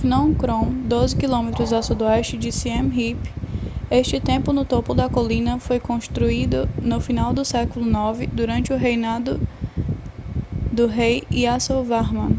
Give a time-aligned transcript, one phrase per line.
[0.00, 3.18] phnom krom 12 km a sudoeste de siem reap
[4.00, 8.78] este templo no topo da colina foi construído no final do século 9 durante o
[8.84, 9.32] reinado
[10.72, 12.30] do rei yasovarman